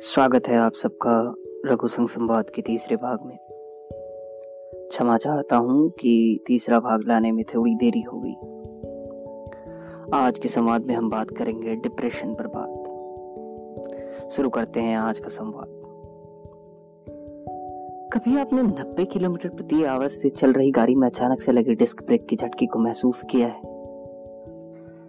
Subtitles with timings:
[0.00, 1.34] स्वागत है आप सबका
[1.66, 3.38] रघु संग संवाद के तीसरे भाग में।
[4.88, 8.34] क्षमा चाहता हूँ कि तीसरा भाग लाने में थोड़ी देरी हो गई।
[10.14, 15.28] आज के संवाद में हम बात करेंगे डिप्रेशन पर बात। शुरू करते हैं आज का
[15.28, 15.66] संवाद।
[18.12, 22.06] कभी आपने 90 किलोमीटर प्रति आवर से चल रही गाड़ी में अचानक से लगे डिस्क
[22.06, 23.75] ब्रेक की झटके को महसूस किया है?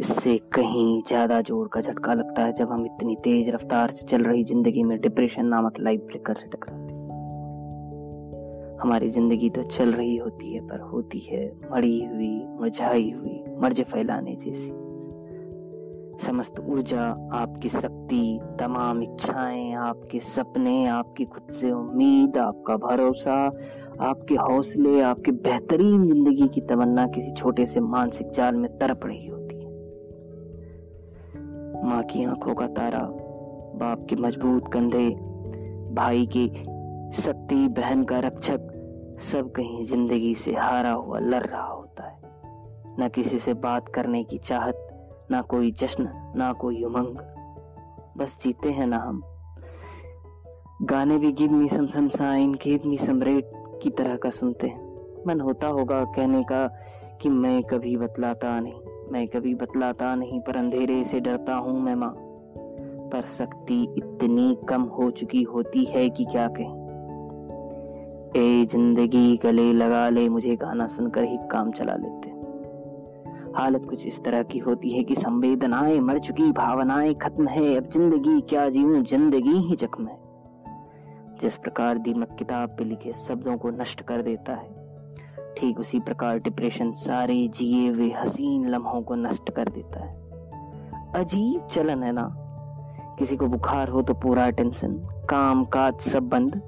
[0.00, 4.22] इससे कहीं ज़्यादा ज़ोर का झटका लगता है जब हम इतनी तेज रफ्तार से चल
[4.22, 6.96] रही ज़िंदगी में डिप्रेशन नामक लाइफ ब्रेकर से टकराते
[8.82, 13.80] हमारी ज़िंदगी तो चल रही होती है, पर होती है मड़ी हुई, मुरझाई हुई, मर्ज
[13.82, 14.70] फैलाने जैसी।
[16.26, 17.02] समस्त ऊर्जा,
[17.34, 23.44] आपकी शक्ति, तमाम इच्छाएँ, आपके सपने, आपकी खुद से उम्मीद, आपका भरोसा,
[24.00, 29.26] आपके हौसले, आपकी बेहतरीन ज़िंदगी की तमन्ना किसी छोटे से मानसिक जाल में तरप रही
[29.26, 29.37] हो।
[31.84, 33.00] माँ की आँखों का तारा,
[33.78, 35.10] बाप के मज़बूत कंधे,
[35.94, 36.48] भाई की
[37.22, 38.60] शक्ति, बहन का रक्षक,
[39.20, 42.18] सब कहीं ज़िंदगी से हारा हुआ, लड़ रहा होता है।
[43.00, 44.88] न किसी से बात करने की चाहत,
[45.30, 47.16] ना कोई जश्न, ना कोई उमंग।
[48.16, 49.22] बस जीते हैं ना हम।
[50.82, 53.44] गाने भी give me some sunshine give me some red
[53.82, 54.88] की तरह का सुनते हैं।
[55.26, 56.66] मन होता होगा कहने का
[57.20, 58.80] कि मैं कभी बतलाता नहीं।
[59.12, 62.14] मैं कभी बतलाता नहीं, पर अंधेरे से डरता हूँ मैं माँ।
[63.12, 66.78] पर शक्ति इतनी कम हो चुकी होती है कि क्या कहें।
[68.36, 72.30] ए, ज़िंदगी गले लगा ले, मुझे गाना सुनकर ही काम चला लेते।
[73.56, 77.88] हालत कुछ इस तरह की होती है कि संवेदनाएँ मर चुकी, भावनाएँ खत्म है। अब
[77.88, 80.18] ज़िंदगी क्या जीऊं, ज़िंदगी ही जख्म है।
[81.40, 84.77] जिस प्रकार दीमक किताब पे लिखे शब्दों को नष्ट कर देता है
[85.58, 90.16] ठीक उसी प्रकार डिप्रेशन सारे जिए हुए हसीन लम्हों को नष्ट कर देता है।
[91.14, 92.26] अजीब चलन है ना।
[93.18, 94.92] किसी को बुखार हो तो पूरा टेंशन
[95.30, 96.60] काम काज सब बंद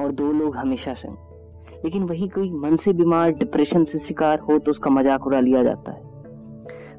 [0.00, 4.58] और दो लोग हमेशा संग लेकिन वही कोई मन से बीमार डिप्रेशन से शिकार हो
[4.58, 6.04] तो उसका मज़ाक उड़ा लिया जाता है।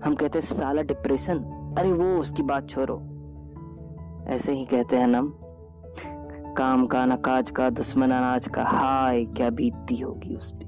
[0.05, 1.39] हम कहते हैं, साला डिप्रेशन
[1.77, 2.97] अरे वो, उसकी बात छोड़ो।
[4.29, 5.31] ऐसे ही कहते हैं नम
[6.57, 10.66] काम का न, काज का दुश्मन अनाज का, हाय, क्या बीतती होगी उस पर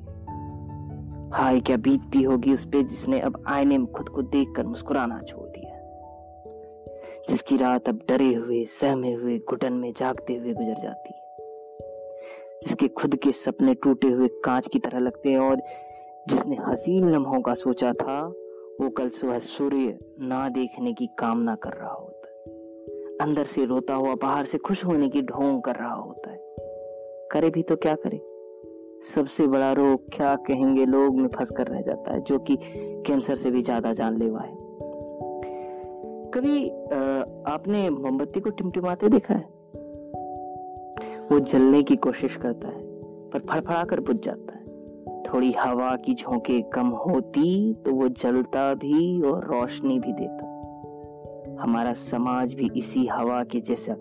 [1.33, 5.49] हाय, क्या बीतती होगी उस पे जिसने अब आईने में खुद को देखकर मुस्कुराना छोड़
[5.49, 5.75] दिया?
[7.29, 11.37] जिसकी रात अब डरे हुए, सहमे हुए, घुटन में जागते हुए गुजर जाती है।
[12.63, 15.61] जिसके खुद के सपने टूटे हुए कांच की तरह लगते हैं और
[16.27, 18.27] जिसने हसीन लम्हों का सोचा था,
[18.81, 22.19] वो कल सुबह सूर्य ना देखने की कामना कर रहा होता
[23.21, 26.39] अंदर से रोता हुआ बाहर से खुश होने की ढोंग कर रहा होता है।
[27.31, 28.38] करे भी तो क्या करे?
[29.03, 32.57] सबसे बड़ा रोग क्या कहेंगे लोग में फंस कर रह जाता है, जो कि
[33.07, 34.57] कैंसर से भी ज़्यादा जानलेवा है।
[36.33, 36.67] कभी
[37.47, 39.47] आपने मोमबत्ती को टिमटिमाते देखा है?
[41.31, 42.81] वो जलने की कोशिश करता है,
[43.29, 48.73] पर फड़फड़ा कर बुझ जाता है। थोड़ी हवा की झोंके कम होती तो वो जलता
[48.73, 50.47] भी और रोशनी भी देता।
[51.61, 53.95] हमारा समाज भी इसी हवा के जैसा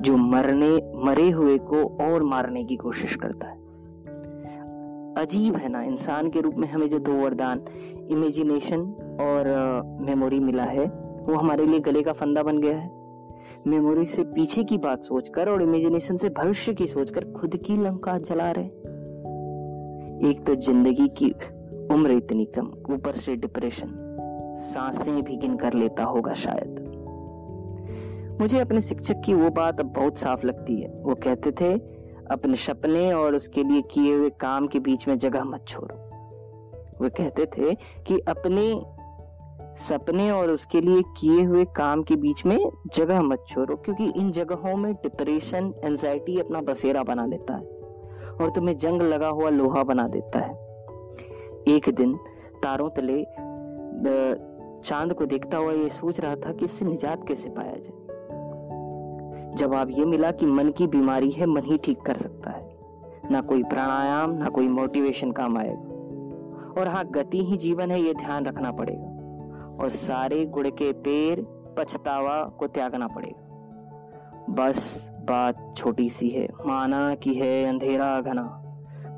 [0.00, 0.70] जो मरने,
[1.04, 3.56] मरे हुए को और मारने की कोशिश करता है।
[5.14, 7.62] अजीब है ना, इंसान के रूप में हमें जो दो वरदान
[8.10, 8.80] इमेजिनेशन
[9.20, 9.48] और
[10.00, 10.86] मेमोरी मिला है,
[11.20, 12.96] वो हमारे लिए गले का फंदा बन गया है।
[13.66, 18.16] मेमोरी से पीछे की बात सोचकर और इमेजिनेशन से भविष्य की सोचकर खुद की लंका
[18.18, 18.66] जला रहे
[20.30, 21.30] एक तो ज़िंदगी की
[21.94, 23.94] उम्र इतनी कम, ऊपर से डिप्रेशन
[24.58, 26.87] साँसें भी गिन कर लेता होगा शायद।
[28.40, 31.72] मुझे अपने शिक्षक की वो बात अब बहुत साफ़ लगती है। वो कहते थे,
[32.30, 35.96] अपने सपने और उसके लिए किए हुए काम के बीच में जगह मत छोड़ो।
[37.00, 38.72] वे कहते थे कि अपने
[39.78, 42.58] सपने और उसके लिए किए हुए काम के बीच में
[42.94, 47.64] जगह मत छोड़ो, क्योंकि इन जगहों में डिप्रेशन एंजाइटी अपना बसेरा बना लेता है
[48.40, 50.54] और तुम्हें जंग लगा हुआ लोहा बना देता है।
[51.68, 52.16] एक दिन
[52.62, 53.22] तारों तले
[54.84, 58.06] चाँद को देखता हुआ ये सोच रहा था कि इससे निजात कैसे पाया जाए।
[59.54, 62.78] जवाब ये मिला कि मन की बीमारी है, मन ही ठीक कर सकता है।
[63.30, 65.88] ना कोई प्राणायाम, ना कोई मोटिवेशन काम आएगा।
[66.80, 69.08] और हाँ गति ही जीवन है, ये ध्यान रखना पड़ेगा।
[69.80, 71.40] और सारे गुड़ के पेड़
[71.78, 73.44] पछतावा को त्यागना पड़ेगा।
[74.50, 78.62] बस बात छोटी सी है। माना की है अंधेरा घना।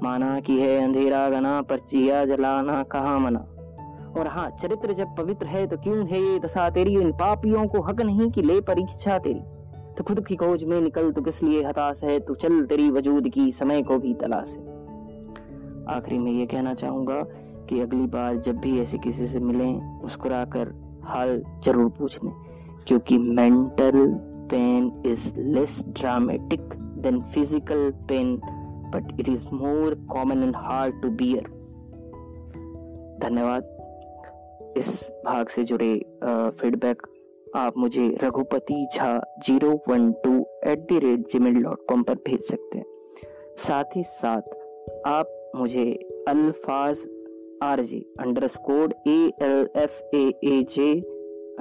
[0.02, 3.46] माना की है अंधेरा घना पर चिया जलाना कहा मना।
[4.20, 6.94] और हाँ चरित्र जब पवित्र है तो क्यों है ये दशा तेरी?
[6.94, 9.40] इन पापियों को हक नहीं कि ले परीक्षा तेरी।
[9.98, 12.18] तो खुद की खोज में निकल तो किस लिए हताश है?
[12.20, 14.64] तू चल तेरी वजूद की समय को भी तलाश है।
[15.96, 17.22] आखिरी में ये कहना चाहूँगा
[17.68, 22.34] कि अगली बार जब भी ऐसे किसी से मिलें मुस्कुराकर हाल ज़रूर पूछ लें
[22.86, 24.18] क्योंकि mental
[24.50, 25.24] pain is
[25.56, 26.72] less dramatic
[27.02, 28.30] than physical pain,
[28.92, 31.42] but it is more common and hard to bear.
[33.22, 34.88] धन्यवाद। इस
[35.26, 35.92] भाग से जुड़े
[36.60, 37.02] फीडबैक
[37.56, 40.34] आप मुझे Raghupati Jha zero one two
[40.66, 42.84] at the rate Gmail dot com पर भेज सकते हैं।
[43.58, 44.42] साथ ही साथ,
[45.06, 45.84] आप मुझे
[46.28, 47.06] Alfaz
[47.62, 47.98] R J
[48.46, 50.92] underscore A L F A A J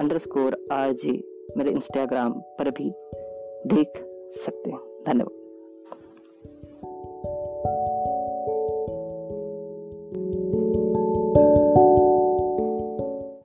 [0.18, 1.12] underscore R J
[1.56, 2.90] मेरे इंस्टाग्राम पर भी
[3.74, 4.02] देख
[4.34, 5.39] सकते हैं। धन्यवाद।